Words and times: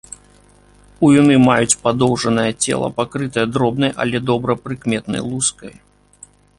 Уюны 1.07 1.35
маюць 1.49 1.77
падоўжанае 1.83 2.47
цела, 2.63 2.87
пакрытае 2.99 3.45
дробнай, 3.55 3.91
але 4.05 4.25
добра 4.35 4.51
прыкметнай 4.67 5.21
лускай. 5.31 5.73